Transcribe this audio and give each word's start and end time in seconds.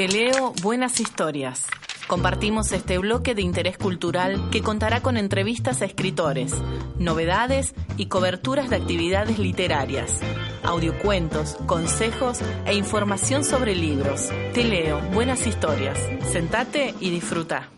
Te 0.00 0.08
leo 0.08 0.54
buenas 0.62 0.98
historias. 0.98 1.66
Compartimos 2.06 2.72
este 2.72 2.96
bloque 2.96 3.34
de 3.34 3.42
interés 3.42 3.76
cultural 3.76 4.48
que 4.50 4.62
contará 4.62 5.02
con 5.02 5.18
entrevistas 5.18 5.82
a 5.82 5.84
escritores, 5.84 6.54
novedades 6.98 7.74
y 7.98 8.06
coberturas 8.06 8.70
de 8.70 8.76
actividades 8.76 9.38
literarias, 9.38 10.20
audiocuentos, 10.62 11.58
consejos 11.66 12.38
e 12.64 12.72
información 12.72 13.44
sobre 13.44 13.74
libros. 13.74 14.30
Te 14.54 14.64
leo 14.64 15.02
buenas 15.12 15.46
historias. 15.46 15.98
Sentate 16.32 16.94
y 16.98 17.10
disfruta. 17.10 17.68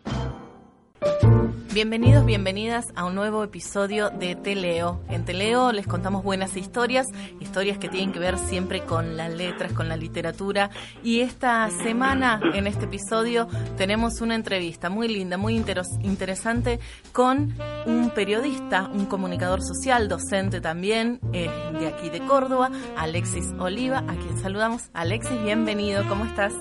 Bienvenidos, 1.75 2.27
bienvenidas 2.27 2.93
a 2.97 3.07
un 3.07 3.15
nuevo 3.15 3.43
episodio 3.43 4.11
de 4.11 4.37
Teleo. 4.37 5.01
En 5.09 5.25
Teleo 5.25 5.73
les 5.73 5.87
contamos 5.87 6.23
buenas 6.23 6.55
historias, 6.59 7.07
historias 7.41 7.79
que 7.79 7.89
tienen 7.89 8.13
que 8.13 8.19
ver 8.19 8.37
siempre 8.37 8.83
con 8.83 9.17
las 9.17 9.33
letras, 9.33 9.73
con 9.73 9.89
la 9.89 9.97
literatura. 9.97 10.69
Y 11.03 11.21
esta 11.21 11.71
semana, 11.71 12.43
en 12.53 12.67
este 12.67 12.85
episodio, 12.85 13.49
tenemos 13.79 14.21
una 14.21 14.35
entrevista 14.35 14.91
muy 14.91 15.09
linda, 15.09 15.39
muy 15.39 15.57
interesante 15.57 16.79
con 17.13 17.55
un 17.87 18.11
periodista, 18.11 18.91
un 18.93 19.07
comunicador 19.07 19.63
social, 19.63 20.09
docente 20.09 20.61
también, 20.61 21.21
eh, 21.33 21.49
de 21.81 21.87
aquí 21.87 22.11
de 22.11 22.21
Córdoba, 22.21 22.71
Alexis 22.99 23.51
Oliva, 23.59 24.01
a 24.01 24.15
quien 24.17 24.37
saludamos. 24.37 24.91
Alexis, 24.93 25.43
bienvenido, 25.43 26.05
¿cómo 26.07 26.27
estás? 26.27 26.53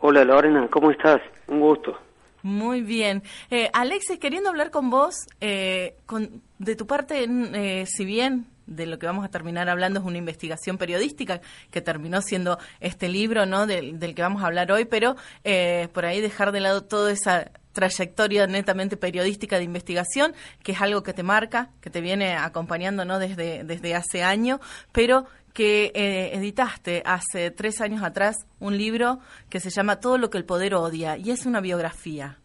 Hola 0.00 0.24
Lorena, 0.26 0.68
¿cómo 0.70 0.90
estás? 0.90 1.22
Un 1.48 1.60
gusto. 1.60 2.05
Muy 2.46 2.80
bien. 2.80 3.24
Eh, 3.50 3.70
Alexis, 3.72 4.20
queriendo 4.20 4.50
hablar 4.50 4.70
con 4.70 4.88
vos, 4.88 5.26
eh, 5.40 5.96
con, 6.06 6.42
de 6.60 6.76
tu 6.76 6.86
parte, 6.86 7.26
eh, 7.28 7.86
si 7.86 8.04
bien 8.04 8.46
de 8.68 8.86
lo 8.86 9.00
que 9.00 9.06
vamos 9.06 9.24
a 9.24 9.30
terminar 9.30 9.68
hablando 9.68 9.98
es 9.98 10.06
una 10.06 10.18
investigación 10.18 10.78
periodística 10.78 11.40
que 11.72 11.80
terminó 11.80 12.22
siendo 12.22 12.60
este 12.78 13.08
libro 13.08 13.46
¿no? 13.46 13.66
del, 13.66 13.98
que 13.98 14.22
vamos 14.22 14.44
a 14.44 14.46
hablar 14.46 14.70
hoy, 14.70 14.84
pero 14.84 15.16
eh, 15.42 15.88
por 15.92 16.04
ahí 16.04 16.20
dejar 16.20 16.52
de 16.52 16.60
lado 16.60 16.84
toda 16.84 17.10
esa 17.10 17.50
trayectoria 17.72 18.46
netamente 18.46 18.96
periodística 18.96 19.58
de 19.58 19.64
investigación, 19.64 20.32
que 20.62 20.70
es 20.70 20.80
algo 20.80 21.02
que 21.02 21.14
te 21.14 21.24
marca, 21.24 21.70
que 21.80 21.90
te 21.90 22.00
viene 22.00 22.36
acompañando 22.36 23.04
¿no? 23.04 23.18
desde, 23.18 23.64
desde 23.64 23.96
hace 23.96 24.22
años, 24.22 24.60
pero 24.92 25.26
que 25.56 25.90
eh, 25.94 26.34
editaste 26.34 27.02
hace 27.06 27.50
tres 27.50 27.80
años 27.80 28.02
atrás 28.02 28.46
un 28.60 28.76
libro 28.76 29.20
que 29.48 29.58
se 29.58 29.70
llama 29.70 30.00
Todo 30.00 30.18
lo 30.18 30.28
que 30.28 30.36
el 30.36 30.44
poder 30.44 30.74
odia 30.74 31.16
y 31.16 31.30
es 31.30 31.46
una 31.46 31.62
biografía. 31.62 32.36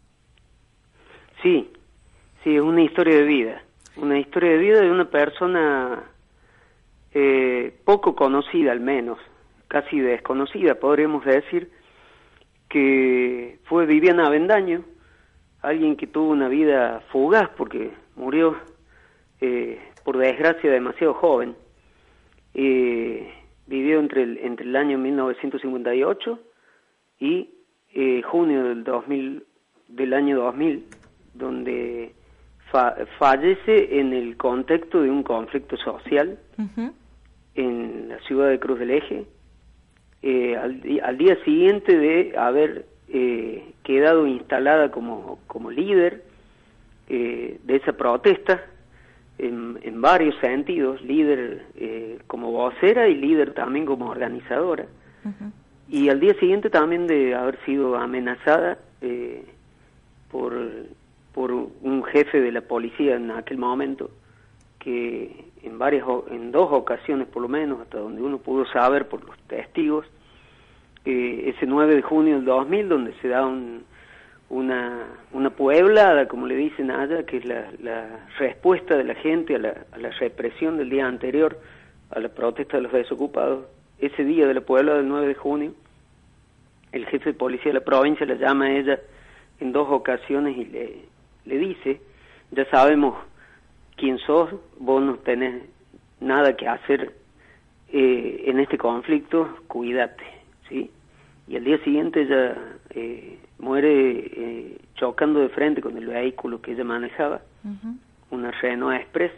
Sí, 1.44 1.70
sí, 2.42 2.56
es 2.56 2.62
una 2.62 2.82
historia 2.82 3.18
de 3.18 3.24
vida, 3.24 3.64
una 3.98 4.18
historia 4.18 4.52
de 4.52 4.58
vida 4.60 4.80
de 4.80 4.90
una 4.90 5.10
persona 5.10 6.06
eh, 7.14 7.76
poco 7.84 8.16
conocida 8.16 8.72
al 8.72 8.80
menos, 8.80 9.20
casi 9.68 10.00
desconocida, 10.00 10.76
podríamos 10.76 11.26
decir, 11.26 11.70
que 12.70 13.60
fue 13.66 13.86
Viviana 13.88 14.28
Avendaño, 14.28 14.86
alguien 15.62 15.98
que 15.98 16.08
tuvo 16.08 16.30
una 16.30 16.48
vida 16.48 17.02
fugaz 17.12 17.50
porque 17.58 17.92
murió, 18.16 18.56
eh, 19.42 19.82
por 20.06 20.18
desgracia, 20.18 20.72
demasiado 20.72 21.14
joven 21.16 21.58
eh, 22.54 23.34
vivió 23.68 24.00
entre 24.00 24.24
el, 24.24 24.38
entre 24.40 24.66
el 24.66 24.76
año 24.76 24.98
1958 24.98 26.40
y 27.20 27.50
eh, 27.94 28.22
junio 28.24 28.64
del 28.64 28.84
2000, 28.84 29.44
del 29.88 30.14
año 30.14 30.38
2000, 30.38 30.86
donde 31.34 32.14
fallece 33.20 34.00
en 34.00 34.14
el 34.14 34.38
contexto 34.38 35.02
de 35.02 35.10
un 35.10 35.24
conflicto 35.24 35.76
social 35.78 36.40
en 37.56 38.10
la 38.10 38.20
ciudad 38.20 38.50
de 38.50 38.60
Cruz 38.60 38.80
del 38.80 38.92
Eje, 38.92 39.26
eh, 40.22 40.56
al, 40.56 40.82
al, 41.04 41.18
día 41.18 41.36
siguiente 41.44 41.98
de 41.98 42.38
haber 42.38 42.86
eh, 43.10 43.74
quedado 43.84 44.28
instalada 44.28 44.92
como, 44.92 45.40
como 45.48 45.72
líder 45.72 46.24
eh, 47.10 47.60
de 47.64 47.76
esa 47.76 47.94
protesta 47.94 48.64
en, 49.42 50.02
varios 50.02 50.36
sentidos, 50.40 51.02
líder 51.02 51.66
eh, 51.76 52.20
como 52.28 52.52
vocera 52.52 53.08
y 53.08 53.16
líder 53.16 53.54
también 53.54 53.86
como 53.86 54.10
organizadora. 54.10 54.86
Y 55.90 56.10
al 56.10 56.20
día 56.20 56.34
siguiente 56.36 56.70
también 56.70 57.08
de 57.08 57.36
haber 57.36 57.60
sido 57.66 57.96
amenazada 57.96 58.78
eh, 59.02 59.44
por, 60.32 60.54
por 61.34 61.52
un 61.52 62.04
jefe 62.04 62.40
de 62.40 62.52
la 62.52 62.62
policía 62.62 63.16
en 63.16 63.32
aquel 63.32 63.58
momento, 63.58 64.10
que 64.80 65.46
en, 65.64 65.78
varias, 65.78 66.06
en 66.30 66.52
dos 66.52 66.72
ocasiones 66.72 67.28
por 67.28 67.42
lo 67.42 67.48
menos, 67.48 67.82
hasta 67.82 68.00
donde 68.00 68.22
uno 68.22 68.38
pudo 68.38 68.66
saber 68.68 69.08
por 69.08 69.24
los 69.26 69.38
testigos, 69.48 70.06
eh, 71.06 71.54
ese 71.56 71.66
9 71.66 71.96
de 71.96 72.02
junio 72.02 72.36
del 72.36 72.46
2000, 72.46 72.90
donde 72.90 73.14
se 73.22 73.28
da 73.28 73.46
un, 73.46 73.84
una, 74.52 75.08
una 75.32 75.50
pueblada, 75.50 76.28
como 76.28 76.46
le 76.46 76.56
dicen 76.56 76.92
allá, 76.92 77.26
que 77.26 77.38
es 77.38 77.46
la, 77.46 77.72
la 77.82 78.28
respuesta 78.38 78.98
de 78.98 79.06
la 79.06 79.16
gente 79.16 79.56
a 79.56 79.60
la, 79.60 79.86
a 79.94 79.98
la, 79.98 80.10
represión 80.10 80.78
del 80.78 80.90
día 80.90 81.08
anterior, 81.08 81.58
a 82.10 82.20
la 82.20 82.28
protesta 82.28 82.78
de 82.78 82.84
los 82.84 82.92
desocupados. 82.92 83.66
Ese 83.98 84.26
día 84.26 84.46
de 84.48 84.54
la 84.54 84.62
puebla 84.62 84.96
del 84.96 85.08
9 85.08 85.28
de 85.28 85.36
junio, 85.36 85.74
el 86.92 87.06
jefe 87.06 87.32
de 87.32 87.34
policía 87.34 87.72
de 87.72 87.80
la 87.80 87.86
provincia 87.86 88.26
la 88.26 88.36
llama 88.36 88.66
a 88.66 88.72
ella 88.72 89.00
en 89.62 89.72
dos 89.72 89.88
ocasiones 89.90 90.58
y 90.58 90.66
le, 90.66 90.96
le 91.46 91.58
dice, 91.58 92.02
ya 92.52 92.70
sabemos 92.70 93.16
quién 93.96 94.18
sos, 94.20 94.50
vos 94.80 95.02
no 95.02 95.16
tenés 95.16 95.64
nada 96.20 96.58
que 96.58 96.68
hacer 96.68 97.14
eh, 97.94 98.44
en 98.48 98.60
este 98.60 98.78
conflicto, 98.78 99.60
cuídate, 99.68 100.26
¿sí? 100.68 100.92
Y 101.48 101.56
al 101.56 101.64
día 101.64 101.82
siguiente 101.86 102.24
ella... 102.24 102.58
Eh, 102.90 103.38
muere 103.62 103.92
eh, 103.92 104.78
chocando 104.96 105.40
de 105.40 105.50
frente 105.50 105.82
con 105.82 105.98
el 105.98 106.08
vehículo 106.08 106.62
que 106.62 106.74
ella 106.74 106.84
manejaba, 106.84 107.42
una 108.32 108.52
Renault 108.52 109.00
Express, 109.00 109.32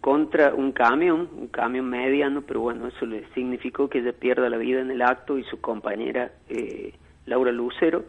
contra 0.00 0.52
un 0.52 0.72
camión, 0.72 1.28
un 1.36 1.46
camión 1.46 1.88
mediano, 1.88 2.42
pero 2.42 2.60
bueno, 2.60 2.88
eso 2.88 3.06
le 3.06 3.24
significó 3.34 3.88
que 3.88 4.00
ella 4.00 4.12
pierda 4.12 4.50
la 4.50 4.56
vida 4.56 4.80
en 4.80 4.90
el 4.90 5.00
acto 5.00 5.38
y 5.38 5.44
su 5.44 5.60
compañera 5.60 6.32
eh, 6.48 6.92
Laura 7.26 7.52
Lucero 7.52 8.04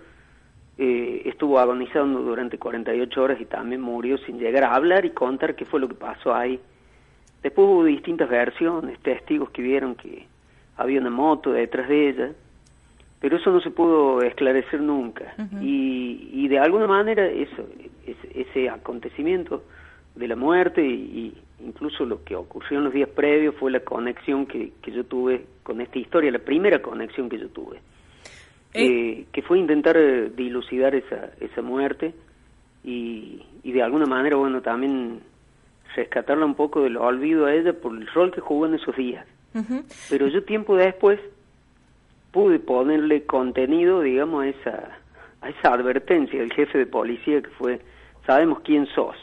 eh, 0.79 1.22
estuvo 1.25 1.59
agonizando 1.59 2.19
durante 2.22 2.57
48 2.57 3.22
horas 3.22 3.40
y 3.40 3.46
también 3.46 3.81
murió 3.81 4.18
sin 4.18 4.40
llegar 4.40 4.63
a 4.63 4.73
hablar 4.73 5.06
y 5.06 5.12
contar 5.12 5.56
qué 5.56 5.66
fue 5.66 5.79
lo 5.79 5.88
que 5.88 5.94
pasó 5.94 6.34
ahí. 6.34 6.59
Después 7.44 7.68
hubo 7.68 7.84
distintas 7.84 8.28
versiones, 8.28 8.97
testigos 9.00 9.52
que 9.52 9.62
vieron 9.62 9.94
que 9.94 10.25
había 10.78 11.00
una 11.00 11.12
moto 11.12 11.52
detrás 11.52 11.88
de 11.90 12.09
ella, 12.09 12.31
pero 13.23 13.38
eso 13.38 13.51
no 13.51 13.61
se 13.61 13.72
pudo 13.72 14.22
esclarecer 14.22 14.81
nunca. 14.81 15.34
y, 15.61 16.29
y, 16.34 16.50
de 16.50 16.59
alguna 16.59 16.88
manera 16.88 17.25
eso, 17.25 17.66
ese, 18.35 18.69
acontecimiento 18.69 19.63
de 20.13 20.28
la 20.28 20.35
muerte 20.35 20.85
y, 20.85 21.34
incluso 21.66 22.03
lo 22.03 22.22
que 22.25 22.35
ocurrió 22.35 22.79
en 22.79 22.84
los 22.84 22.94
días 22.94 23.07
previos 23.07 23.56
fue 23.56 23.72
la 23.72 23.79
conexión 23.79 24.45
que, 24.45 24.73
que 24.81 24.91
yo 24.91 25.06
tuve 25.06 25.45
con 25.63 25.79
esta 25.79 26.00
historia, 26.00 26.31
la 26.31 26.39
primera 26.39 26.81
conexión 26.81 27.29
que 27.29 27.39
yo 27.39 27.47
tuve, 27.47 27.78
eh. 28.73 28.85
Eh, 28.85 29.25
que 29.31 29.41
fue 29.41 29.57
intentar 29.57 29.95
eh, 29.95 30.29
dilucidar 30.35 30.94
esa, 30.94 31.29
esa 31.40 31.61
muerte 31.61 32.13
y, 32.84 33.41
y 33.63 33.72
de 33.72 33.84
alguna 33.84 34.05
manera, 34.05 34.35
bueno, 34.35 34.61
también 34.61 35.22
rescatarla 35.95 36.45
un 36.45 36.55
poco 36.55 36.81
del 36.81 36.97
olvido 36.97 37.45
a 37.45 37.53
ella 37.53 37.72
por 37.72 37.95
el 37.95 38.05
rol 38.07 38.34
que 38.34 38.41
jugó 38.41 38.66
en 38.66 38.73
esos 38.73 38.97
días. 38.97 39.25
Pero 40.09 40.28
yo 40.28 40.44
tiempo 40.44 40.75
después 40.75 41.19
pude 42.33 42.59
ponerle 42.59 43.25
contenido, 43.25 44.01
digamos, 44.01 44.44
a 44.44 44.47
esa, 44.47 44.97
a 45.39 45.49
esa 45.49 45.73
advertencia 45.73 46.39
del 46.39 46.51
jefe 46.51 46.79
de 46.79 46.88
policía 46.88 47.41
que 47.41 47.49
fue, 47.51 47.79
sabemos 48.25 48.59
quién 48.61 48.88
sos. 48.88 49.16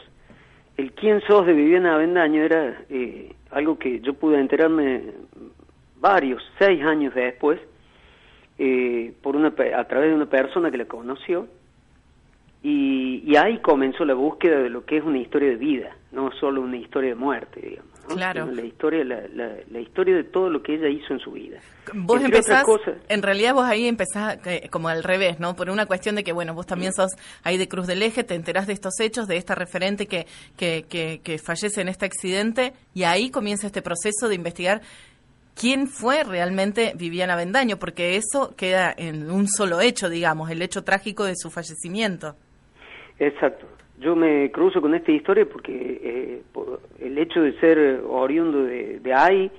El 0.77 0.93
quién 0.93 1.21
sos 1.27 1.45
de 1.45 1.53
Viviana 1.53 1.95
Avendaño 1.95 2.41
era 2.41 2.83
eh, 2.89 3.35
algo 3.51 3.77
que 3.77 3.99
yo 3.99 4.13
pude 4.13 4.39
enterarme 4.39 5.03
varios, 5.99 6.41
seis 6.57 6.81
años 6.85 7.13
después, 7.13 7.59
eh, 8.57 9.13
por 9.21 9.35
una, 9.35 9.49
a 9.49 9.83
través 9.83 10.09
de 10.09 10.15
una 10.15 10.27
persona 10.27 10.71
que 10.71 10.77
la 10.77 10.85
conoció, 10.85 11.47
y, 12.63 13.23
y 13.25 13.35
ahí 13.35 13.57
comenzó 13.57 14.05
la 14.05 14.13
búsqueda 14.13 14.59
de 14.59 14.69
lo 14.69 14.85
que 14.85 14.97
es 14.97 15.03
una 15.03 15.17
historia 15.17 15.49
de 15.49 15.57
vida, 15.57 15.97
no 16.13 16.31
solo 16.31 16.61
una 16.61 16.77
historia 16.77 17.09
de 17.09 17.15
muerte, 17.15 17.59
digamos. 17.59 17.90
Claro. 18.15 18.45
La 18.47 18.63
historia, 18.63 19.03
la, 19.03 19.21
la, 19.69 19.79
historia 19.79 20.15
de 20.15 20.23
todo 20.23 20.49
lo 20.49 20.61
que 20.61 20.75
ella 20.75 20.87
hizo 20.89 21.13
en 21.13 21.19
su 21.19 21.31
vida. 21.31 21.59
Vos 21.93 22.23
empezás, 22.23 22.65
en 23.09 23.21
realidad 23.21 23.53
vos 23.53 23.65
ahí 23.65 23.87
empezás 23.87 24.37
eh, 24.45 24.67
como 24.69 24.89
al 24.89 25.03
revés, 25.03 25.39
¿no? 25.39 25.55
Por 25.55 25.69
una 25.69 25.85
cuestión 25.85 26.15
de 26.15 26.23
que, 26.23 26.31
bueno, 26.31 26.53
vos 26.53 26.65
también 26.65 26.93
sos 26.93 27.11
ahí 27.43 27.57
de 27.57 27.67
Cruz 27.67 27.87
del 27.87 28.03
Eje, 28.03 28.23
te 28.23 28.35
enterás 28.35 28.67
de 28.67 28.73
estos 28.73 28.99
hechos, 28.99 29.27
de 29.27 29.37
esta 29.37 29.55
referente 29.55 30.07
que, 30.07 30.27
que, 30.57 30.85
que, 30.89 31.21
que 31.23 31.37
fallece 31.37 31.81
en 31.81 31.89
este 31.89 32.05
accidente, 32.05 32.73
y 32.93 33.03
ahí 33.03 33.29
comienza 33.29 33.67
este 33.67 33.81
proceso 33.81 34.29
de 34.29 34.35
investigar 34.35 34.81
quién 35.55 35.87
fue 35.87 36.23
realmente 36.23 36.93
Viviana 36.95 37.35
Bendaño, 37.35 37.77
porque 37.77 38.15
eso 38.15 38.55
queda 38.55 38.93
en 38.95 39.29
un 39.31 39.47
solo 39.47 39.81
hecho, 39.81 40.09
digamos, 40.09 40.49
el 40.49 40.61
hecho 40.61 40.83
trágico 40.83 41.25
de 41.25 41.35
su 41.35 41.49
fallecimiento. 41.49 42.35
Exacto 43.19 43.67
yo 44.01 44.15
me 44.15 44.51
cruzo 44.51 44.81
con 44.81 44.95
esta 44.95 45.11
historia 45.11 45.45
porque 45.45 45.71
eh, 46.03 46.41
por 46.51 46.81
el 46.99 47.17
hecho 47.17 47.41
de 47.41 47.53
ser 47.59 48.01
oriundo 48.07 48.63
de, 48.63 48.99
de 48.99 49.13
ahí 49.13 49.51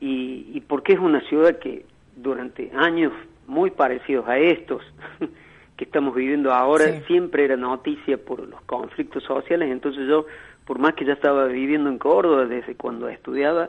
y, 0.00 0.50
y, 0.54 0.60
porque 0.62 0.94
es 0.94 0.98
una 0.98 1.20
ciudad 1.28 1.58
que 1.58 1.84
durante 2.16 2.70
años 2.74 3.12
muy 3.46 3.70
parecidos 3.70 4.26
a 4.26 4.38
estos 4.38 4.82
que 5.76 5.84
estamos 5.84 6.14
viviendo 6.14 6.52
ahora, 6.52 6.84
siempre 7.06 7.44
era 7.44 7.56
noticia 7.56 8.16
por 8.16 8.46
los 8.46 8.60
conflictos 8.62 9.22
sociales, 9.24 9.70
entonces 9.70 10.06
yo, 10.08 10.26
por 10.66 10.78
más 10.78 10.94
que 10.94 11.04
ya 11.04 11.12
estaba 11.12 11.46
viviendo 11.46 11.88
en 11.90 11.98
Córdoba 11.98 12.46
desde 12.46 12.74
cuando 12.74 13.08
estudiaba, 13.08 13.68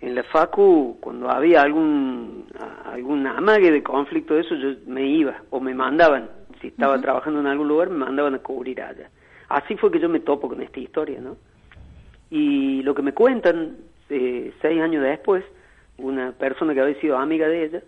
en 0.00 0.14
la 0.16 0.24
Facu, 0.24 0.98
cuando 1.00 1.30
había 1.30 1.62
algún, 1.62 2.46
algún 2.84 3.26
amague 3.26 3.70
de 3.70 3.82
conflicto 3.82 4.34
de 4.34 4.40
eso, 4.40 4.54
yo 4.56 4.74
me 4.86 5.06
iba 5.06 5.42
o 5.50 5.60
me 5.60 5.74
mandaban. 5.74 6.28
Si 6.60 6.68
estaba 6.68 7.00
trabajando 7.00 7.40
en 7.40 7.46
algún 7.46 7.68
lugar, 7.68 7.88
me 7.88 7.98
mandaban 7.98 8.34
a 8.34 8.38
cubrir 8.38 8.82
allá. 8.82 9.08
Así 9.52 9.76
fue 9.76 9.90
que 9.90 10.00
yo 10.00 10.08
me 10.08 10.20
topo 10.20 10.48
con 10.48 10.62
esta 10.62 10.80
historia, 10.80 11.20
¿no? 11.20 11.36
Y 12.30 12.82
lo 12.82 12.94
que 12.94 13.02
me 13.02 13.12
cuentan, 13.12 13.76
eh, 14.08 14.50
seis 14.62 14.80
años 14.80 15.04
después, 15.04 15.44
una 15.98 16.32
persona 16.32 16.72
que 16.72 16.80
había 16.80 16.98
sido 17.00 17.18
amiga 17.18 17.46
de 17.46 17.64
ella, 17.66 17.82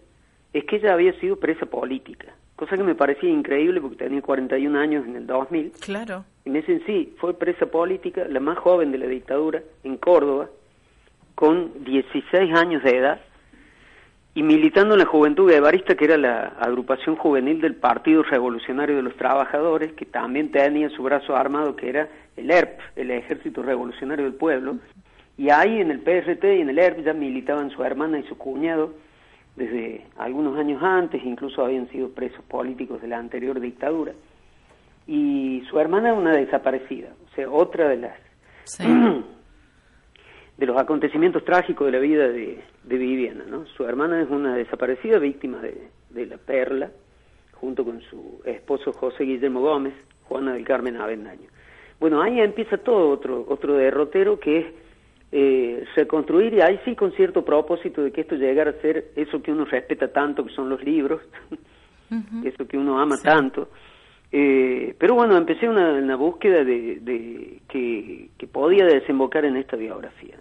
es 0.52 0.64
que 0.64 0.76
ella 0.76 0.93
había 0.93 1.19
sido 1.20 1.37
presa 1.37 1.64
política. 1.64 2.34
Cosa 2.55 2.76
que 2.76 2.82
me 2.82 2.94
parecía 2.94 3.31
increíble 3.31 3.81
porque 3.81 3.96
tenía 3.96 4.20
41 4.20 4.78
años 4.78 5.06
en 5.06 5.16
el 5.16 5.26
2000. 5.26 5.72
Claro. 5.81 6.26
Y 6.44 6.50
me 6.50 6.61
dicen, 6.61 6.82
sí, 6.84 7.14
fue 7.19 7.32
presa 7.32 7.64
política, 7.64 8.26
la 8.28 8.40
más 8.40 8.58
joven 8.58 8.93
de 8.93 8.99
la 8.99 9.06
dictadura, 9.06 9.62
en 9.84 9.96
Córdoba, 9.96 10.50
con 11.34 11.82
16 11.82 12.55
años 12.55 12.82
de 12.82 12.99
edad 12.99 13.20
y 14.34 14.42
militando 14.42 14.94
en 14.94 15.00
la 15.00 15.06
Juventud 15.06 15.48
Guevarista, 15.48 15.94
que 15.94 16.06
era 16.06 16.16
la 16.16 16.54
agrupación 16.58 17.14
juvenil 17.14 17.60
del 17.60 17.76
Partido 17.76 18.25
Revolucionario 18.25 18.96
de 18.96 19.02
los 19.02 19.16
Trabajadores, 19.16 19.92
que 19.92 20.06
también 20.06 20.50
tenía 20.50 20.90
su 20.90 21.04
brazo 21.04 21.36
armado, 21.36 21.76
que 21.76 21.88
era 21.88 22.08
el 22.36 22.50
ERP, 22.50 22.81
el 22.96 23.12
Ejército 23.12 23.62
Revolucionario 23.62 24.25
del 24.25 24.34
Pueblo. 24.34 24.78
Y 25.38 25.50
ahí 25.50 25.81
en 25.81 25.92
el 25.92 26.00
PRT 26.00 26.44
y 26.44 26.60
en 26.62 26.70
el 26.70 26.78
ERP 26.78 27.04
ya 27.04 27.12
militaban 27.12 27.70
su 27.70 27.84
hermana 27.84 28.19
y 28.19 28.25
su 28.25 28.36
cuñado 28.36 28.92
desde 29.54 30.04
algunos 30.16 30.58
años 30.58 30.82
antes, 30.82 31.22
incluso 31.25 31.64
habían 31.64 31.88
sido 31.90 32.08
presos 32.08 32.44
políticos 32.46 33.00
de 33.02 33.08
la 33.08 33.19
anterior 33.19 33.60
dictadura. 33.60 34.14
Y 35.06 35.62
su 35.70 35.78
hermana 35.78 36.10
es 36.10 36.19
una 36.19 36.32
desaparecida, 36.32 37.10
o 37.31 37.34
sea, 37.36 37.48
otra 37.48 37.88
de 37.88 37.96
las 37.98 38.19
de 40.56 40.67
los 40.67 40.77
acontecimientos 40.77 41.45
trágicos 41.45 41.87
de 41.87 41.93
la 41.93 41.99
vida 41.99 42.29
de, 42.29 42.62
Viviana. 42.85 43.45
¿no? 43.49 43.67
Su 43.77 43.85
hermana 43.85 44.23
es 44.23 44.31
una 44.31 44.55
desaparecida 44.56 45.19
víctima 45.19 45.61
de, 45.61 46.27
la 46.27 46.39
perla, 46.39 46.91
junto 47.53 47.85
con 47.85 48.01
su 48.03 48.41
esposo 48.45 48.93
José 48.93 49.25
Guillermo 49.25 49.61
Gómez, 49.61 49.95
Juana 50.25 50.55
del 50.55 50.65
Carmen 50.65 50.97
Avendaño. 50.97 51.49
Bueno, 51.99 52.23
ahí 52.23 52.41
empieza 52.41 52.79
todo 52.79 53.11
otro, 53.11 53.45
otro 53.49 53.75
derrotero 53.75 54.39
que 54.39 54.59
es 54.59 54.67
eh, 55.33 55.85
reconstruir, 55.97 56.55
y 56.55 56.61
ahí 56.61 56.79
sí 56.85 56.95
con 56.95 57.12
cierto 57.12 57.45
propósito 57.45 58.03
de 58.03 58.12
que 58.12 58.21
esto 58.21 58.37
llegara 58.37 58.71
a 58.71 58.81
ser 58.81 59.12
eso 59.17 59.43
que 59.43 59.51
uno 59.51 59.65
respeta 59.65 60.09
tanto, 60.09 60.45
que 60.45 60.55
son 60.55 60.69
los 60.69 60.83
libros, 60.85 61.21
eso 62.45 62.69
que 62.69 62.79
uno 62.79 63.01
ama 63.01 63.17
tanto. 63.21 63.69
Eh, 64.36 64.96
pero 64.98 65.14
bueno, 65.14 65.36
empecé 65.36 65.69
una, 65.69 66.16
búsqueda 66.16 66.64
de, 66.64 67.60
que, 67.69 68.31
que, 68.36 68.46
podía 68.48 68.84
desembocar 68.84 69.44
en 69.44 69.56
esta 69.56 69.76
biografía. 69.76 70.34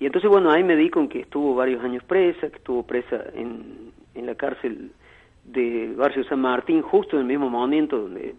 Y 0.00 0.06
entonces, 0.06 0.28
bueno, 0.28 0.50
ahí 0.50 0.64
me 0.64 0.74
di 0.74 0.90
con 0.90 1.08
que 1.08 1.20
estuvo 1.20 1.54
varios 1.54 1.84
años 1.84 2.02
presa, 2.02 2.50
que 2.50 2.56
estuvo 2.56 2.82
presa 2.82 3.22
en, 3.34 3.92
en 4.16 4.26
la 4.26 4.34
cárcel 4.34 4.90
de 5.44 5.92
Barrio 5.96 6.24
San 6.24 6.40
Martín, 6.40 6.82
justo 6.82 7.14
en 7.14 7.22
el 7.22 7.28
mismo 7.28 7.48
momento 7.48 7.98
donde 7.98 8.34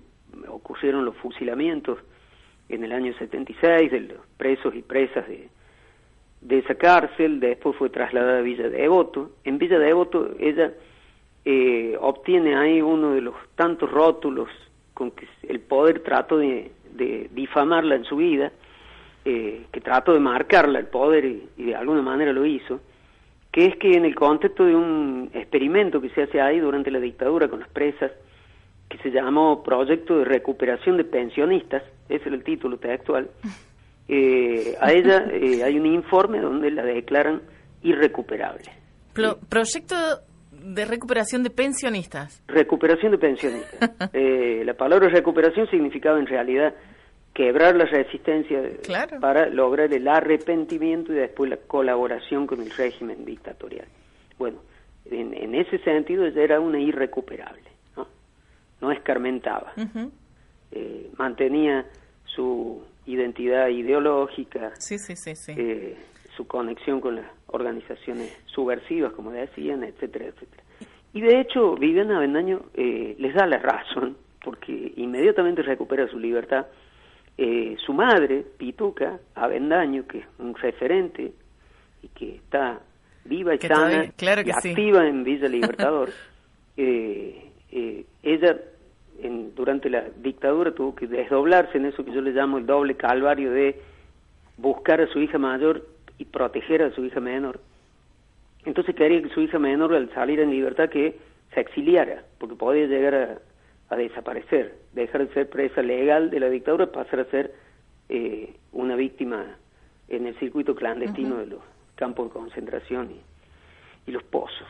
ocurrieron 0.49 1.05
los 1.05 1.15
fusilamientos 1.15 1.97
en 2.67 2.83
el 2.83 2.91
año 2.91 3.13
76 3.13 3.89
de 3.89 3.99
los 4.01 4.19
presos 4.35 4.75
y 4.75 4.81
presas 4.81 5.25
de, 5.29 5.47
de 6.41 6.57
esa 6.57 6.75
cárcel, 6.75 7.39
después 7.39 7.77
fue 7.77 7.89
trasladada 7.89 8.39
a 8.39 8.41
Villa 8.41 8.67
Devoto. 8.67 9.31
En 9.45 9.57
Villa 9.57 9.79
Devoto 9.79 10.35
ella 10.37 10.73
eh, 11.45 11.97
obtiene 11.99 12.55
ahí 12.55 12.81
uno 12.81 13.11
de 13.11 13.21
los 13.21 13.35
tantos 13.55 13.89
rótulos 13.89 14.49
con 14.93 15.11
que 15.11 15.27
el 15.47 15.59
poder 15.61 16.01
trató 16.01 16.37
de, 16.37 16.71
de 16.93 17.29
difamarla 17.33 17.95
en 17.95 18.03
su 18.03 18.17
vida, 18.17 18.51
eh, 19.25 19.65
que 19.71 19.81
trató 19.81 20.13
de 20.13 20.19
marcarla 20.19 20.79
el 20.79 20.87
poder 20.87 21.25
y, 21.25 21.47
de 21.57 21.75
alguna 21.75 22.01
manera 22.01 22.31
lo 22.31 22.45
hizo, 22.45 22.79
que 23.51 23.65
es 23.65 23.75
que 23.77 23.93
en 23.93 24.05
el 24.05 24.15
contexto 24.15 24.65
de 24.65 24.75
un 24.75 25.29
experimento 25.33 25.99
que 25.99 26.09
se 26.11 26.23
hace 26.23 26.39
ahí 26.39 26.59
durante 26.59 26.91
la 26.91 26.99
dictadura 26.99 27.47
con 27.47 27.59
las 27.59 27.69
presas, 27.69 28.11
que 28.87 28.97
se 28.99 29.11
llamó 29.11 29.61
Proyecto 29.61 30.19
de 30.19 30.25
Recuperación 30.25 30.97
de 30.97 31.03
Pensionistas, 31.03 31.83
ese 32.07 32.27
es 32.27 32.33
el 32.33 32.43
título 32.43 32.77
textual, 32.77 33.29
eh, 34.07 34.75
a 34.79 34.91
ella 34.91 35.25
eh, 35.31 35.63
hay 35.63 35.77
un 35.77 35.85
informe 35.85 36.39
donde 36.39 36.71
la 36.71 36.83
declaran 36.83 37.41
irrecuperable. 37.83 38.71
proyecto 39.49 39.95
de 40.61 40.85
recuperación 40.85 41.43
de 41.43 41.49
pensionistas. 41.49 42.43
Recuperación 42.47 43.11
de 43.11 43.17
pensionistas. 43.17 43.91
eh, 44.13 44.63
la 44.65 44.73
palabra 44.73 45.09
recuperación 45.09 45.67
significaba 45.69 46.19
en 46.19 46.27
realidad 46.27 46.73
quebrar 47.33 47.75
la 47.75 47.85
resistencia 47.85 48.61
para 49.21 49.47
lograr 49.47 49.93
el 49.93 50.07
arrepentimiento 50.07 51.13
y 51.13 51.15
después 51.15 51.49
la 51.49 51.57
colaboración 51.57 52.45
con 52.47 52.61
el 52.61 52.69
régimen 52.71 53.23
dictatorial. 53.23 53.87
Bueno, 54.37 54.59
en, 55.09 55.55
ese 55.55 55.79
sentido 55.79 56.25
ella 56.25 56.43
era 56.43 56.59
una 56.59 56.79
irrecuperable, 56.79 57.63
no, 57.95 58.07
no 58.81 58.91
escarmentaba, 58.91 59.73
eh, 60.71 61.09
mantenía 61.17 61.85
su 62.25 62.83
identidad 63.05 63.69
ideológica, 63.69 64.71
sí, 64.77 64.97
sí, 64.97 65.15
sí, 65.15 65.51
eh, 65.55 65.97
su 66.39 66.47
conexión 66.47 67.01
con 67.01 67.17
las 67.17 67.25
organizaciones 67.47 68.31
subversivas, 68.45 69.11
como 69.11 69.31
decían, 69.31 69.83
etcétera, 69.83 70.27
etcétera. 70.27 70.63
Y 71.11 71.19
de 71.19 71.41
hecho, 71.41 71.75
Viviana 71.75 72.15
Avendaño 72.15 72.61
eh, 72.75 73.13
les 73.19 73.33
da 73.33 73.45
la 73.45 73.57
razón, 73.57 74.15
porque 74.41 74.93
inmediatamente 74.95 75.63
recupera 75.63 76.07
su 76.07 76.17
libertad. 76.17 76.67
Eh, 77.37 77.75
su 77.85 77.91
madre, 77.91 78.45
Pituca 78.57 79.19
Avendaño, 79.35 80.07
que 80.07 80.19
es 80.19 80.25
un 80.37 80.55
referente 80.55 81.33
y 82.03 82.07
que 82.07 82.35
está 82.35 82.79
viva 83.25 83.55
y 83.55 83.57
sana 83.57 84.05
y 84.05 84.49
activa 84.49 85.05
en 85.05 85.25
Villa 85.25 85.47
Libertador, 85.49 86.09
eh, 86.77 87.51
ella 88.23 88.57
en, 89.21 89.53
durante 89.55 89.89
la 89.89 90.05
dictadura 90.15 90.71
tuvo 90.71 90.95
que 90.95 91.05
desdoblarse 91.05 91.77
en 91.77 91.87
eso 91.87 92.05
que 92.05 92.13
yo 92.13 92.21
le 92.21 92.31
llamo 92.31 92.59
el 92.59 92.65
doble 92.65 92.95
calvario 92.95 93.51
de 93.51 93.81
buscar 94.55 95.01
a 95.01 95.07
su 95.07 95.19
hija 95.19 95.37
mayor 95.37 95.85
proteger 96.31 96.81
a 96.83 96.91
su 96.91 97.05
hija 97.05 97.19
menor. 97.19 97.59
Entonces 98.65 98.95
quería 98.95 99.21
que 99.21 99.29
su 99.29 99.41
hija 99.41 99.59
menor 99.59 99.93
al 99.93 100.13
salir 100.13 100.39
en 100.39 100.51
libertad 100.51 100.89
que 100.89 101.17
se 101.53 101.61
exiliara, 101.61 102.23
porque 102.37 102.55
podía 102.55 102.85
llegar 102.87 103.41
a, 103.89 103.95
desaparecer, 103.95 104.75
dejar 104.93 105.27
de 105.27 105.33
ser 105.33 105.49
presa 105.49 105.81
legal 105.81 106.29
de 106.29 106.39
la 106.39 106.49
dictadura, 106.49 106.91
pasar 106.91 107.21
a 107.21 107.25
ser 107.25 107.53
eh, 108.07 108.53
una 108.71 108.95
víctima 108.95 109.57
en 110.07 110.27
el 110.27 110.35
circuito 110.37 110.75
clandestino 110.75 111.37
de 111.37 111.47
los 111.47 111.59
campos 111.95 112.27
de 112.27 112.33
concentración 112.33 113.11
y, 114.05 114.11
los 114.11 114.23
pozos. 114.23 114.67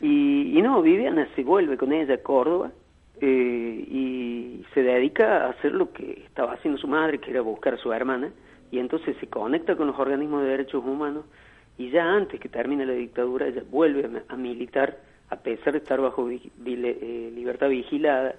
Y, 0.00 0.58
no, 0.62 0.80
Viviana 0.80 1.28
se 1.34 1.42
vuelve 1.44 1.76
con 1.76 1.92
ella 1.92 2.14
a 2.14 2.18
Córdoba 2.18 2.72
eh, 3.20 3.84
y 3.86 4.64
se 4.72 4.82
dedica 4.82 5.44
a 5.44 5.50
hacer 5.50 5.72
lo 5.72 5.92
que 5.92 6.22
estaba 6.24 6.54
haciendo 6.54 6.78
su 6.78 6.88
madre, 6.88 7.18
que 7.18 7.30
era 7.30 7.42
buscar 7.42 7.74
a 7.74 7.78
su 7.78 7.92
hermana, 7.92 8.30
y 8.70 8.78
entonces 8.78 9.16
se 9.20 9.26
conecta 9.26 9.76
con 9.76 9.86
los 9.86 9.98
organismos 9.98 10.42
de 10.42 10.48
derechos 10.48 10.84
humanos 10.84 11.24
y 11.78 11.90
ya 11.90 12.04
antes 12.04 12.40
que 12.40 12.48
termine 12.48 12.86
la 12.86 12.92
dictadura 12.92 13.46
ella 13.46 13.62
vuelve 13.70 14.22
a, 14.28 14.36
militar 14.36 14.98
a 15.30 15.36
pesar 15.36 15.72
de 15.72 15.78
estar 15.78 16.00
bajo 16.00 16.28
eh, 16.30 17.32
libertad 17.34 17.68
vigilada 17.68 18.34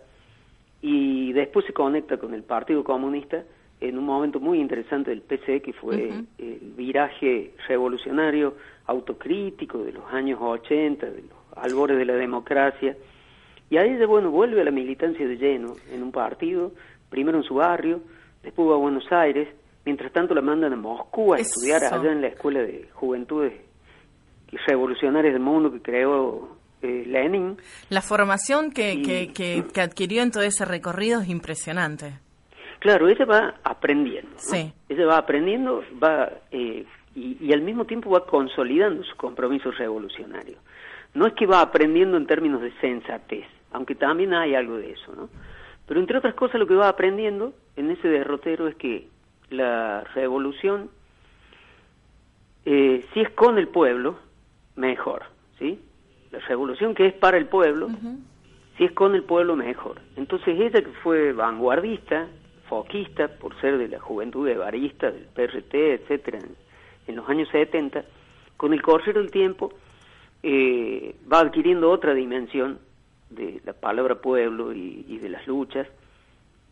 y 0.81 1.33
después 1.33 1.65
se 1.65 1.73
conecta 1.73 2.17
con 2.17 2.33
el 2.33 2.43
Partido 2.43 2.83
Comunista 2.83 3.43
en 3.79 3.97
un 3.97 4.05
momento 4.05 4.39
muy 4.39 4.59
interesante 4.59 5.11
del 5.11 5.21
PCE 5.21 5.61
que 5.61 5.73
fue 5.73 6.11
el 6.39 6.73
viraje 6.75 7.53
revolucionario 7.67 8.55
autocrítico 8.87 9.79
de 9.79 9.91
los 9.91 10.05
años 10.11 10.39
80, 10.41 11.05
de 11.05 11.21
los 11.23 11.57
albores 11.57 11.97
de 11.97 12.05
la 12.05 12.13
democracia. 12.13 12.95
Y 13.69 13.77
ahí 13.77 13.91
ella 13.91 14.07
bueno 14.07 14.31
vuelve 14.31 14.61
a 14.61 14.63
la 14.63 14.71
militancia 14.71 15.27
de 15.27 15.37
lleno 15.37 15.75
en 15.91 16.01
un 16.01 16.11
partido, 16.11 16.71
primero 17.09 17.37
en 17.37 17.43
su 17.43 17.55
barrio, 17.55 18.01
después 18.41 18.69
va 18.69 18.75
a 18.75 18.77
Buenos 18.77 19.11
Aires 19.11 19.47
Mientras 19.87 20.11
tanto 20.11 20.35
la 20.35 20.41
mandan 20.41 20.73
a 20.73 20.75
Moscú 20.75 21.33
a 21.33 21.37
estudiar 21.37 21.81
allá 21.81 22.11
en 22.11 22.19
la 22.19 22.27
Escuela 22.27 22.59
de 22.59 22.89
Juventudes 22.91 23.53
Revolucionarias 24.67 25.31
del 25.31 25.41
Mundo 25.41 25.71
que 25.71 25.81
creó 25.81 26.57
eh, 26.81 27.05
Lenin. 27.07 27.55
La 27.87 28.01
formación 28.01 28.71
que, 28.71 29.01
que, 29.01 29.31
que, 29.33 29.79
adquirió 29.79 30.23
en 30.23 30.31
todo 30.31 30.43
ese 30.43 30.65
recorrido 30.65 31.21
es 31.21 31.29
impresionante. 31.29 32.19
Claro, 32.79 33.07
ella 33.07 33.23
va 33.23 33.55
aprendiendo. 33.63 34.31
Sí. 34.35 34.73
Ella 34.89 35.05
va 35.05 35.19
aprendiendo 35.19 35.81
va 36.03 36.33
eh, 36.51 36.85
y, 37.15 37.37
y, 37.39 37.53
al 37.53 37.61
mismo 37.61 37.85
tiempo 37.85 38.09
va 38.09 38.25
consolidando 38.25 39.05
su 39.05 39.15
compromiso 39.15 39.71
revolucionario. 39.71 40.57
No 41.13 41.27
es 41.27 41.33
que 41.33 41.45
va 41.45 41.61
aprendiendo 41.61 42.17
en 42.17 42.27
términos 42.27 42.61
de 42.61 42.73
sensatez, 42.81 43.45
aunque 43.71 43.95
también 43.95 44.33
hay 44.33 44.53
algo 44.53 44.75
de 44.75 44.91
eso, 44.91 45.15
¿no? 45.15 45.29
Pero 45.87 46.01
entre 46.01 46.17
otras 46.17 46.35
cosas 46.35 46.59
lo 46.59 46.67
que 46.67 46.75
va 46.75 46.89
aprendiendo 46.89 47.53
en 47.77 47.89
ese 47.89 48.09
derrotero 48.09 48.67
es 48.67 48.75
que 48.75 49.07
la 49.49 50.03
revolución, 50.15 50.89
eh, 52.65 53.05
si 53.13 53.21
es 53.21 53.29
con 53.31 53.57
el 53.57 53.67
pueblo, 53.67 54.17
mejor, 54.75 55.23
¿sí? 55.57 55.79
la 56.31 56.39
revolución 56.39 56.93
que 56.93 57.07
es 57.07 57.13
para 57.13 57.37
el 57.37 57.47
pueblo, 57.47 57.89
si 58.77 58.85
es 58.85 58.91
con 58.91 59.15
el 59.15 59.23
pueblo 59.23 59.55
mejor. 59.55 60.01
Entonces 60.15 60.59
ella 60.59 60.81
que 60.81 60.91
fue 61.03 61.33
vanguardista, 61.33 62.27
foquista, 62.67 63.27
por 63.27 63.59
ser 63.61 63.77
de 63.77 63.87
la 63.87 63.99
juventud 63.99 64.47
de 64.47 64.57
barista, 64.57 65.11
del 65.11 65.25
PRT, 65.25 65.73
etcétera, 65.73 66.39
en, 67.07 67.15
los 67.15 67.27
años 67.29 67.47
70, 67.49 68.03
con 68.57 68.73
el 68.73 68.81
correr 68.81 69.15
del 69.15 69.31
tiempo 69.31 69.71
eh, 70.43 71.15
va 71.31 71.39
adquiriendo 71.39 71.89
otra 71.89 72.13
dimensión 72.13 72.79
de 73.29 73.61
la 73.65 73.73
palabra 73.73 74.15
pueblo 74.15 74.73
y, 74.73 75.17
de 75.17 75.29
las 75.29 75.47
luchas, 75.47 75.87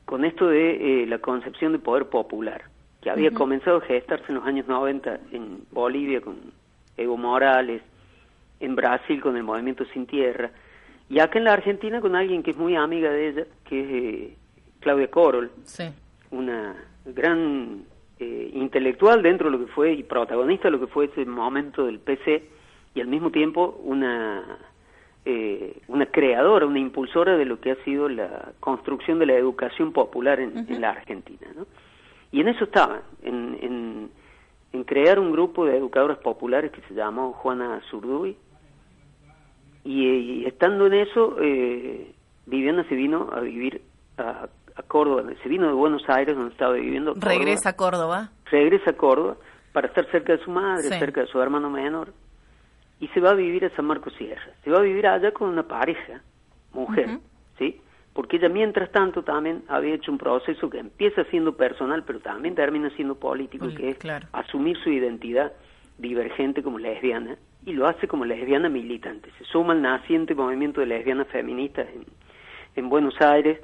con 0.05 0.23
esto 0.23 0.47
de 0.47 1.03
eh, 1.03 1.07
la 1.07 1.19
concepción 1.19 1.71
de 1.71 1.79
poder 1.79 2.05
popular, 2.05 2.63
que 3.01 3.09
había 3.09 3.31
comenzado 3.31 3.77
a 3.77 3.81
gestarse 3.81 4.25
en 4.29 4.35
los 4.35 4.45
años 4.45 4.67
90 4.67 5.19
en 5.31 5.63
Bolivia 5.71 6.21
con 6.21 6.37
Evo 6.97 7.17
Morales, 7.17 7.81
en 8.59 8.75
Brasil 8.75 9.21
con 9.21 9.35
el 9.35 9.43
movimiento 9.43 9.85
Sin 9.93 10.05
Tierra, 10.05 10.51
y 11.09 11.19
acá 11.19 11.37
en 11.37 11.45
la 11.45 11.53
Argentina 11.53 12.01
con 12.01 12.15
alguien 12.15 12.41
que 12.41 12.51
es 12.51 12.57
muy 12.57 12.75
amiga 12.75 13.09
de 13.11 13.29
ella, 13.29 13.45
que 13.65 13.79
es 13.81 13.87
eh, 13.89 14.37
Claudia 14.79 15.09
Corol, 15.09 15.51
una 16.31 16.75
gran 17.05 17.83
eh, 18.19 18.51
intelectual 18.53 19.21
dentro 19.21 19.49
de 19.49 19.57
lo 19.57 19.65
que 19.65 19.71
fue 19.71 19.93
y 19.93 20.03
protagonista 20.03 20.67
de 20.67 20.71
lo 20.71 20.79
que 20.79 20.87
fue 20.87 21.05
ese 21.05 21.25
momento 21.25 21.85
del 21.85 21.99
PC, 21.99 22.43
y 22.93 23.01
al 23.01 23.07
mismo 23.07 23.29
tiempo 23.29 23.79
una 23.83 24.57
eh, 25.27 25.81
una 25.87 26.05
creadora, 26.05 26.67
una 26.67 26.77
impulsora 26.77 27.35
de 27.35 27.45
lo 27.45 27.59
que 27.59 27.71
ha 27.71 27.83
sido 27.83 28.07
la 28.07 28.51
construcción 28.59 29.17
de 29.17 29.25
la 29.25 29.33
educación 29.33 29.91
popular 29.91 30.39
en, 30.39 30.79
la 30.79 30.91
Argentina. 30.91 31.47
¿no? 31.55 31.65
Y 32.31 32.41
en 32.41 32.49
eso 32.49 32.65
estaba, 32.65 33.01
en, 33.23 33.57
en, 33.59 34.11
en, 34.71 34.83
crear 34.83 35.19
un 35.19 35.31
grupo 35.31 35.65
de 35.65 35.77
educadoras 35.77 36.19
populares 36.19 36.71
que 36.71 36.81
se 36.81 36.93
llamó 36.93 37.33
Juana 37.33 37.81
Zurduy. 37.89 38.37
Y, 39.83 40.45
estando 40.45 40.85
en 40.85 40.93
eso, 40.93 41.37
eh, 41.41 42.13
Viviana 42.45 42.87
se 42.87 42.93
vino 42.95 43.29
a 43.33 43.39
vivir 43.39 43.81
a, 44.17 44.47
Córdoba, 44.87 45.23
se 45.41 45.49
vino 45.49 45.67
de 45.67 45.73
Buenos 45.73 46.03
Aires, 46.07 46.35
donde 46.35 46.51
estaba 46.51 46.73
viviendo. 46.73 47.13
Regresa 47.15 47.69
a 47.69 47.75
Córdoba. 47.77 48.29
Regresa 48.51 48.91
a 48.91 48.93
Córdoba 48.93 49.37
para 49.71 49.87
estar 49.87 50.05
cerca 50.11 50.33
de 50.33 50.43
su 50.43 50.51
madre, 50.51 50.83
cerca 50.83 51.21
de 51.21 51.27
su 51.27 51.41
hermano 51.41 51.69
menor 51.69 52.09
y 52.99 53.07
se 53.09 53.19
va 53.19 53.31
a 53.31 53.33
vivir 53.33 53.65
a 53.65 53.69
San 53.75 53.85
Marcos 53.85 54.13
Sierra. 54.17 54.53
Se 54.63 54.71
va 54.71 54.79
a 54.79 54.81
vivir 54.81 55.05
allá 55.07 55.31
con 55.31 55.49
una 55.49 55.63
pareja, 55.63 56.21
mujer, 56.73 57.19
¿sí? 57.57 57.81
Porque 58.13 58.37
ella 58.37 58.49
mientras 58.49 58.91
tanto 58.91 59.23
también 59.23 59.63
había 59.67 59.95
hecho 59.95 60.11
un 60.11 60.17
proceso 60.17 60.69
que 60.69 60.79
empieza 60.79 61.23
siendo 61.25 61.57
personal, 61.57 62.03
pero 62.05 62.19
también 62.19 62.55
termina 62.55 62.89
siendo 62.91 63.15
político, 63.15 63.67
que 63.75 63.91
es 63.91 63.97
asumir 64.31 64.77
su 64.77 64.89
identidad 64.89 65.51
divergente 65.97 66.63
como 66.63 66.79
lesbiana, 66.79 67.37
y 67.65 67.73
lo 67.73 67.87
hace 67.87 68.07
como 68.07 68.25
lesbiana 68.25 68.69
militante. 68.69 69.29
Se 69.37 69.45
suma 69.45 69.73
al 69.73 69.81
naciente 69.81 70.35
movimiento 70.35 70.81
de 70.81 70.87
lesbianas 70.87 71.27
feministas 71.27 71.87
en, 71.93 72.05
en 72.75 72.89
Buenos 72.89 73.19
Aires, 73.21 73.59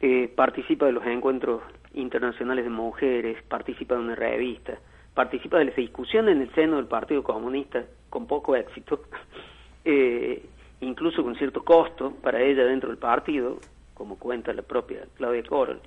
eh, 0.00 0.32
participa 0.34 0.86
de 0.86 0.92
los 0.92 1.04
encuentros 1.06 1.62
internacionales 1.94 2.64
de 2.64 2.70
mujeres, 2.70 3.42
participa 3.48 3.94
de 3.94 4.00
una 4.00 4.14
revista, 4.14 4.78
participa 5.14 5.58
de 5.58 5.66
las 5.66 5.76
discusiones 5.76 6.36
en 6.36 6.42
el 6.42 6.54
seno 6.54 6.76
del 6.76 6.86
Partido 6.86 7.22
Comunista 7.22 7.84
con 8.10 8.26
poco 8.26 8.56
éxito, 8.56 9.02
eh, 9.84 10.44
incluso 10.80 11.22
con 11.22 11.34
cierto 11.36 11.64
costo 11.64 12.12
para 12.22 12.40
ella 12.40 12.64
dentro 12.64 12.88
del 12.88 12.98
partido, 12.98 13.58
como 13.94 14.18
cuenta 14.18 14.52
la 14.52 14.62
propia 14.62 15.06
Claudia 15.16 15.42
Coral. 15.42 15.80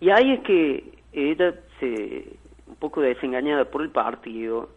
Y 0.00 0.10
ahí 0.10 0.32
es 0.32 0.40
que 0.40 0.84
ella 1.12 1.54
se, 1.78 2.32
un 2.66 2.76
poco 2.76 3.00
desengañada 3.00 3.64
por 3.64 3.82
el 3.82 3.90
partido, 3.90 4.70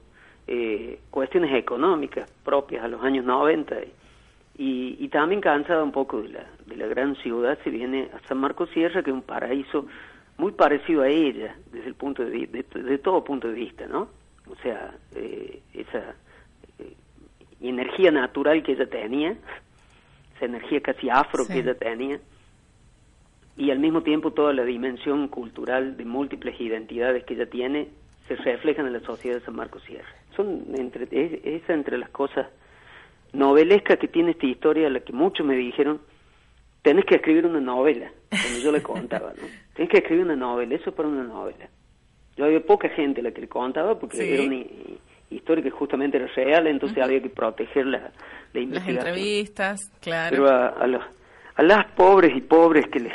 eh, 0.48 1.00
cuestiones 1.10 1.54
económicas 1.54 2.30
propias 2.44 2.84
a 2.84 2.88
los 2.88 3.02
años 3.02 3.24
90 3.26 3.76
y, 4.58 4.98
y 5.00 5.08
también 5.10 5.42
cansada 5.42 5.84
un 5.84 5.92
poco 5.92 6.22
de 6.22 6.30
la, 6.30 6.46
de 6.66 6.76
la 6.76 6.88
gran 6.88 7.16
ciudad, 7.18 7.58
se 7.64 7.70
viene 7.70 8.10
a 8.14 8.28
San 8.28 8.40
Marcos 8.40 8.70
Sierra, 8.72 9.02
que 9.02 9.10
es 9.10 9.16
un 9.16 9.24
paraíso 9.24 9.88
muy 10.38 10.52
parecido 10.52 11.04
a 11.04 11.08
ella 11.08 11.56
desde 11.72 11.88
el 11.88 11.96
punto 11.96 12.24
de, 12.24 12.48
de, 12.48 12.98
todo 12.98 13.24
punto 13.24 13.48
de 13.48 13.54
vista, 13.54 13.88
¿no? 13.88 14.10
O 14.50 14.56
sea, 14.62 14.94
eh, 15.16 15.62
esa 15.74 16.16
energía 17.70 18.12
natural 18.12 18.64
que 18.64 18.74
ella 18.74 18.90
tenía, 18.90 19.36
esa 20.36 20.46
energía 20.46 20.82
casi 20.82 21.10
afro 21.10 21.46
que 21.48 21.60
ella 21.60 21.76
tenía, 21.76 22.20
y 23.56 23.72
al 23.72 23.80
mismo 23.80 24.02
tiempo 24.02 24.32
toda 24.32 24.54
la 24.54 24.64
dimensión 24.64 25.28
cultural 25.28 25.96
de 25.96 26.06
múltiples 26.06 26.60
identidades 26.60 27.24
que 27.24 27.36
ella 27.36 27.46
tiene 27.50 27.88
se 28.28 28.36
reflejan 28.36 28.88
en 28.88 28.94
la 28.94 29.00
sociedad 29.02 29.38
de 29.38 29.46
San 29.46 29.56
Marcos 29.56 29.84
Sierra. 29.84 30.08
Son 30.36 30.66
entre, 30.76 31.08
es, 31.12 31.70
entre 31.70 31.98
las 31.98 32.10
cosas 32.10 32.48
novelescas 33.34 34.00
que 34.00 34.08
tiene 34.08 34.32
esta 34.32 34.46
historia, 34.46 34.90
la 34.90 35.02
que 35.02 35.14
muchos 35.14 35.46
me 35.46 35.56
dijeron, 35.56 36.02
tenés 36.82 37.06
que 37.06 37.16
escribir 37.16 37.46
una 37.46 37.60
novela, 37.60 38.12
como 38.30 38.60
yo 38.60 38.72
le 38.72 38.82
contaba, 38.84 39.34
¿no? 39.34 39.48
Tenés 39.74 39.92
que 39.92 39.98
escribir 39.98 40.26
una 40.26 40.36
novela, 40.36 40.76
eso 40.76 40.90
es 40.90 40.96
para 40.96 41.10
una 41.10 41.24
novela. 41.24 41.70
Yo 42.36 42.46
había 42.46 42.66
poca 42.66 42.90
gente 42.90 43.22
a 43.22 43.24
la 43.26 43.32
que 43.32 43.42
le 43.42 43.48
contaba 43.48 44.00
porque 44.00 44.34
era 44.34 44.44
una 44.44 44.56
historia 45.36 45.64
que 45.64 45.72
justamente 45.72 46.18
era 46.18 46.28
real, 46.28 46.68
entonces 46.68 47.02
había 47.04 47.22
que 47.22 47.30
proteger 47.30 47.86
la, 47.86 48.12
la 48.54 48.60
investigación. 48.60 48.96
Las 48.96 49.06
entrevistas, 49.08 49.92
claro. 50.02 50.30
Pero 50.36 50.50
a, 50.50 50.88
los, 50.88 51.04
a 51.56 51.64
las 51.64 51.92
pobres 51.92 52.36
y 52.36 52.42
pobres 52.42 52.88
que 52.88 53.00
les, 53.00 53.14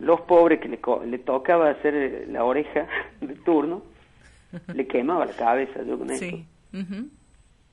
los 0.00 0.20
pobres 0.22 0.60
que 0.60 0.68
le, 0.68 0.78
le 1.06 1.18
tocaba 1.18 1.70
hacer 1.70 2.26
la 2.28 2.44
oreja 2.44 2.86
de 3.20 3.34
turno, 3.36 3.82
le 4.74 4.86
quemaba 4.86 5.24
la 5.26 5.32
cabeza 5.32 5.82
yo 5.82 5.98
con 5.98 6.10
sí. 6.10 6.46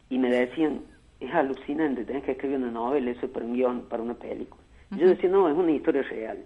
Y 0.10 0.18
me 0.18 0.30
decían, 0.30 0.82
es 1.20 1.34
alucinante, 1.34 2.06
tenés 2.06 2.24
que 2.24 2.32
escribir 2.32 2.58
una 2.58 2.72
novela, 2.72 3.12
eso 3.12 3.26
es 3.26 3.32
para 3.32 3.46
un 3.46 3.54
guion, 3.54 3.82
para 3.90 4.02
una 4.02 4.16
película. 4.16 4.64
Yo 4.92 5.08
decía, 5.08 5.30
no, 5.30 5.48
es 5.48 5.56
una 5.56 5.72
historia 5.72 6.02
real, 6.04 6.40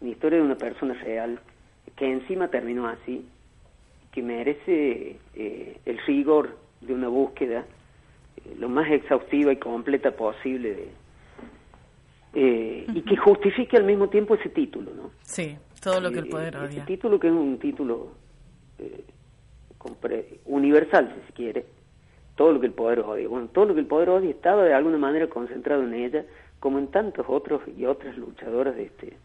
una 0.00 0.10
historia 0.10 0.38
de 0.38 0.44
una 0.44 0.56
persona 0.56 0.92
real, 0.94 1.38
que 1.96 2.10
encima 2.10 2.48
terminó 2.48 2.86
así, 2.86 3.26
que 4.12 4.22
merece 4.22 5.16
eh, 5.34 5.78
el 5.86 5.98
rigor 6.06 6.58
de 6.82 6.94
una 6.94 7.08
búsqueda 7.08 7.64
eh, 8.36 8.56
lo 8.58 8.68
más 8.68 8.90
exhaustiva 8.90 9.52
y 9.52 9.56
completa 9.56 10.10
posible 10.12 10.74
de, 10.74 10.88
eh, 12.34 12.86
y 12.92 13.02
que 13.02 13.16
justifique 13.16 13.76
al 13.76 13.84
mismo 13.84 14.08
tiempo 14.08 14.34
ese 14.34 14.48
título, 14.48 14.92
¿no? 14.94 15.10
Sí, 15.22 15.56
todo 15.82 16.00
lo 16.00 16.10
que 16.10 16.20
el 16.20 16.28
poder 16.28 16.56
odia. 16.56 16.68
Ese 16.68 16.80
título 16.82 17.20
que 17.20 17.28
es 17.28 17.32
un 17.32 17.58
título 17.58 18.12
universal, 20.46 21.12
si 21.14 21.26
se 21.26 21.32
quiere, 21.32 21.66
todo 22.36 22.52
lo 22.52 22.60
que 22.60 22.66
el 22.66 22.72
poder 22.72 23.00
odia. 23.00 23.28
Bueno, 23.28 23.48
todo 23.48 23.66
lo 23.66 23.74
que 23.74 23.80
el 23.80 23.86
poder 23.86 24.10
odia 24.10 24.30
estaba 24.30 24.64
de 24.64 24.74
alguna 24.74 24.98
manera 24.98 25.26
concentrado 25.28 25.82
en 25.82 25.94
ella, 25.94 26.24
como 26.60 26.78
en 26.78 26.88
tantos 26.88 27.26
otros 27.28 27.62
y 27.76 27.84
otras 27.84 28.16
luchadoras 28.16 28.76
de 28.76 28.84
este 28.84 29.16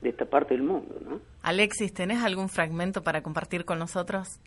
de 0.00 0.10
esta 0.10 0.26
parte 0.26 0.52
del 0.52 0.62
mundo, 0.62 1.00
¿no? 1.02 1.18
Alexis, 1.42 1.94
¿tenés 1.94 2.22
algún 2.22 2.50
fragmento 2.50 3.02
para 3.02 3.22
compartir 3.22 3.64
con 3.64 3.78
nosotros? 3.78 4.38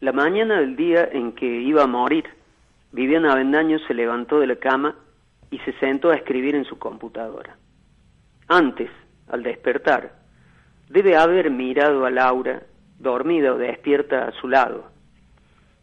La 0.00 0.12
mañana 0.12 0.60
del 0.60 0.76
día 0.76 1.08
en 1.10 1.32
que 1.32 1.46
iba 1.46 1.82
a 1.82 1.86
morir, 1.86 2.24
Viviana 2.92 3.32
Avendaño 3.32 3.78
se 3.78 3.94
levantó 3.94 4.38
de 4.40 4.46
la 4.46 4.56
cama 4.56 4.94
y 5.50 5.58
se 5.60 5.72
sentó 5.78 6.10
a 6.10 6.16
escribir 6.16 6.54
en 6.54 6.66
su 6.66 6.78
computadora. 6.78 7.56
Antes, 8.46 8.90
al 9.28 9.42
despertar, 9.42 10.12
debe 10.90 11.16
haber 11.16 11.50
mirado 11.50 12.04
a 12.04 12.10
Laura, 12.10 12.62
dormida 12.98 13.54
o 13.54 13.58
despierta 13.58 14.28
a 14.28 14.32
su 14.32 14.48
lado. 14.48 14.84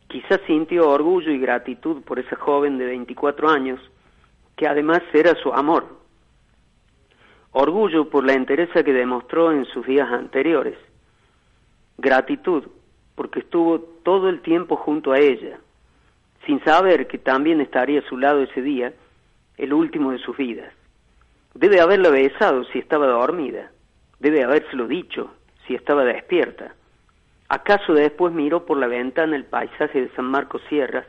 Quizás 0.08 0.41
sintió 0.46 0.89
orgullo 0.89 1.32
y 1.32 1.39
gratitud 1.39 2.03
por 2.03 2.20
esa 2.20 2.36
joven 2.36 2.77
de 2.77 2.86
24 2.86 3.50
años 3.50 3.79
que 4.55 4.67
además 4.67 5.01
era 5.12 5.34
su 5.41 5.51
amor. 5.51 5.88
Orgullo 7.51 8.10
por 8.12 8.24
la 8.24 8.34
entereza 8.34 8.84
que 8.84 8.93
demostró 8.93 9.51
en 9.51 9.65
sus 9.65 9.88
días 9.88 10.12
anteriores. 10.12 10.77
Gratitud 11.98 12.63
porque 13.15 13.39
estuvo 13.39 13.79
todo 13.79 14.29
el 14.29 14.41
tiempo 14.41 14.75
junto 14.75 15.12
a 15.12 15.20
ella, 15.20 15.60
sin 16.46 16.63
saber 16.63 17.08
que 17.08 17.17
también 17.17 17.62
estaría 17.62 18.00
a 18.00 18.10
su 18.10 18.17
lado 18.17 18.41
ese 18.41 18.62
día, 18.62 18.93
el 19.58 19.74
último 19.74 20.12
de 20.12 20.20
sus 20.20 20.36
vidas. 20.36 20.74
Debe 21.53 21.79
haberla 21.79 22.10
besado 22.10 22.63
si 22.65 22.79
estaba 22.79 23.08
dormida, 23.08 23.72
debe 24.20 24.43
habérselo 24.43 24.88
dicho 24.88 25.32
si 25.67 25.75
estaba 25.75 26.03
despierta. 26.03 26.74
¿Acaso 27.50 27.93
después 27.93 28.34
miró 28.34 28.65
por 28.65 28.77
la 28.77 28.88
ventana 28.88 29.36
el 29.36 29.46
paisaje 29.46 30.01
de 30.01 30.10
San 30.15 30.25
Marcos 30.25 30.62
Sierras 30.70 31.05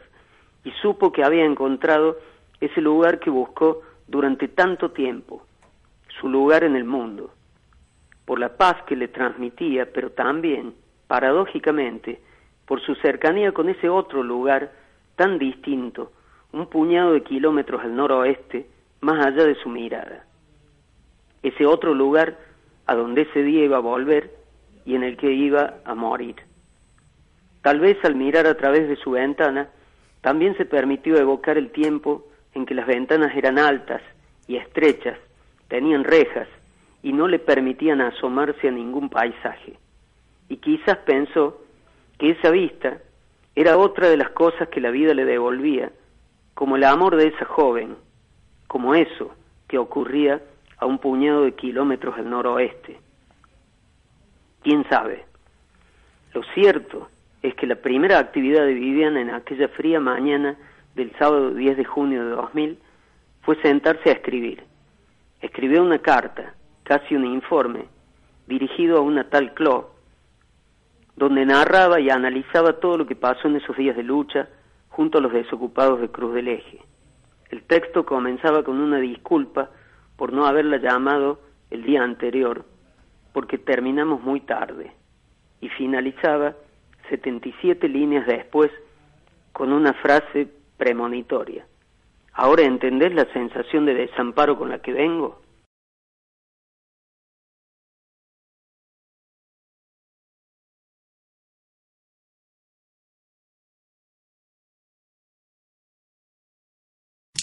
y 0.65 0.71
supo 0.83 1.13
que 1.13 1.25
había 1.25 1.45
encontrado 1.45 2.19
ese 2.61 2.81
lugar 2.81 3.19
que 3.19 3.31
buscó 3.31 3.83
durante 4.07 4.49
tanto 4.49 4.91
tiempo, 4.91 5.43
su 6.21 6.29
lugar 6.29 6.65
en 6.65 6.77
el 6.77 6.85
mundo, 6.85 7.33
por 8.25 8.39
la 8.39 8.57
paz 8.57 8.83
que 8.87 8.97
le 8.97 9.09
transmitía, 9.09 9.91
pero 9.93 10.11
también, 10.11 10.75
paradójicamente, 11.07 12.21
por 12.67 12.81
su 12.81 12.95
cercanía 12.97 13.53
con 13.53 13.69
ese 13.69 13.89
otro 13.89 14.23
lugar 14.23 14.73
tan 15.17 15.39
distinto, 15.39 16.13
un 16.53 16.67
puñado 16.67 17.13
de 17.13 17.23
kilómetros 17.23 17.83
al 17.83 17.95
noroeste, 17.95 18.67
más 19.01 19.25
allá 19.25 19.45
de 19.45 19.55
su 19.57 19.69
mirada. 19.69 20.25
Ese 21.43 21.67
otro 21.67 21.95
lugar 21.95 22.39
a 22.87 22.95
donde 22.95 23.23
ese 23.23 23.43
día 23.43 23.65
iba 23.65 23.77
a 23.77 23.81
volver 23.81 24.31
y 24.87 24.95
en 24.95 25.03
el 25.03 25.17
que 25.17 25.33
iba 25.33 25.75
a 25.85 25.95
morir. 25.95 26.37
Tal 27.63 27.81
vez 27.81 27.97
al 28.05 28.15
mirar 28.15 28.47
a 28.47 28.57
través 28.57 28.89
de 28.89 28.97
su 28.97 29.13
ventana, 29.13 29.69
también 30.21 30.57
se 30.57 30.65
permitió 30.65 31.17
evocar 31.17 31.59
el 31.59 31.71
tiempo 31.71 32.25
en 32.55 32.67
que 32.67 32.75
las 32.75 32.87
ventanas 32.87 33.37
eran 33.37 33.59
altas 33.59 34.03
y 34.47 34.57
estrechas, 34.57 35.19
tenían 35.69 36.05
rejas 36.05 36.49
y 37.03 37.13
no 37.13 37.29
le 37.29 37.39
permitían 37.39 38.01
asomarse 38.01 38.69
a 38.69 38.71
ningún 38.71 39.11
paisaje. 39.11 39.77
Y 40.49 40.57
quizás 40.59 40.99
pensó 40.99 41.61
que 42.19 42.31
esa 42.31 42.51
vista 42.51 42.99
era 43.55 43.79
otra 43.79 44.09
de 44.09 44.17
las 44.17 44.31
cosas 44.31 44.69
que 44.69 44.81
la 44.81 44.91
vida 44.91 45.15
le 45.15 45.25
devolvía, 45.25 45.91
como 46.55 46.77
el 46.77 46.85
amor 46.85 47.17
de 47.17 47.29
esa 47.29 47.45
joven, 47.45 47.97
como 48.67 48.95
eso 48.95 49.35
que 49.69 49.79
ocurría 49.79 50.41
a 50.79 50.87
un 50.87 50.99
puñado 50.99 51.45
de 51.45 51.53
kilómetros 51.53 52.17
al 52.19 52.31
noroeste. 52.31 52.99
¿Quién 54.63 54.85
sabe? 54.89 55.25
Lo 56.33 56.43
cierto 56.55 57.09
es 57.43 57.55
que 57.55 57.67
la 57.67 57.77
primera 57.77 58.19
actividad 58.19 58.65
de 58.65 58.75
Viviana 58.75 59.21
en 59.21 59.31
aquella 59.31 59.69
fría 59.69 60.01
mañana 60.01 60.57
del 60.95 61.13
sábado 61.19 61.51
10 61.51 61.77
de 61.77 61.85
junio 61.85 62.25
de 62.25 62.31
2000 62.31 62.79
fue 63.43 63.61
sentarse 63.63 64.09
a 64.11 64.15
escribir. 64.15 64.65
Escribió 65.41 65.83
una 65.83 65.99
carta, 65.99 66.55
casi 66.83 67.15
un 67.15 67.27
informe, 67.27 67.87
dirigido 68.47 68.99
a 68.99 69.03
una 69.03 69.29
tal 69.29 69.53
Clo, 69.55 69.94
donde 71.17 71.47
narraba 71.47 72.01
y 72.01 72.11
analizaba 72.11 72.75
todo 72.81 72.99
lo 72.99 73.07
que 73.07 73.17
pasó 73.17 73.49
en 73.49 73.57
esos 73.57 73.77
días 73.77 73.97
de 73.97 74.03
lucha 74.03 74.49
junto 74.89 75.19
a 75.19 75.21
los 75.21 75.33
desocupados 75.33 76.01
de 76.01 76.09
Cruz 76.09 76.35
del 76.35 76.49
Eje. 76.49 76.81
El 77.51 77.63
texto 77.63 78.05
comenzaba 78.05 78.63
con 78.65 78.81
una 78.81 78.99
disculpa 78.99 79.71
por 80.17 80.33
no 80.33 80.47
haberla 80.47 80.79
llamado 80.79 81.41
el 81.71 81.83
día 81.85 82.03
anterior, 82.03 82.65
porque 83.33 83.59
terminamos 83.59 84.23
muy 84.23 84.41
tarde, 84.41 84.93
y 85.61 85.69
finalizaba 85.69 86.55
77 87.09 87.89
líneas 87.89 88.27
después 88.27 88.71
con 89.53 89.73
una 89.73 89.93
frase 89.95 90.49
premonitoria. 90.77 91.67
¿Ahora 92.33 92.63
entendés 92.63 93.15
la 93.15 93.27
sensación 93.33 93.87
de 93.87 93.95
desamparo 93.95 94.59
con 94.59 94.69
la 94.69 94.81
que 94.81 94.93
vengo? 94.93 95.41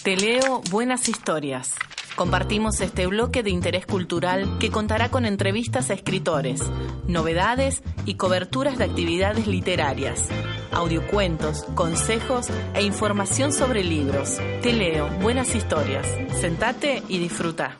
Te 0.02 0.16
leo 0.16 0.62
buenas 0.68 1.08
historias. 1.08 1.76
Compartimos 2.16 2.80
este 2.80 3.06
bloque 3.06 3.44
de 3.44 3.50
interés 3.50 3.86
cultural 3.86 4.58
que 4.58 4.68
contará 4.68 5.10
con 5.10 5.24
entrevistas 5.24 5.90
a 5.90 5.94
escritores, 5.94 6.60
novedades 7.06 7.84
y 8.04 8.14
coberturas 8.14 8.78
de 8.78 8.84
actividades 8.84 9.46
literarias, 9.46 10.28
audiocuentos, 10.72 11.62
consejos 11.76 12.48
e 12.74 12.82
información 12.82 13.52
sobre 13.52 13.84
libros. 13.84 14.40
Te 14.60 14.72
leo 14.72 15.08
buenas 15.20 15.54
historias. 15.54 16.04
Sentate 16.34 17.04
y 17.08 17.20
disfruta. 17.20 17.78